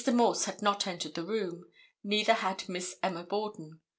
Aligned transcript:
Morse 0.11 0.45
had 0.45 0.63
not 0.63 0.87
entered 0.87 1.13
the 1.13 1.23
room. 1.23 1.63
Neither 2.03 2.33
had 2.33 2.67
Miss 2.67 2.95
Emma 3.03 3.23
Borden. 3.23 3.81